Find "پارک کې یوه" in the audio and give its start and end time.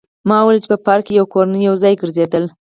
0.85-1.31